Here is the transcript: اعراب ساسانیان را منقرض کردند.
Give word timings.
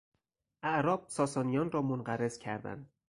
اعراب 0.63 1.05
ساسانیان 1.07 1.71
را 1.71 1.81
منقرض 1.81 2.37
کردند. 2.37 2.89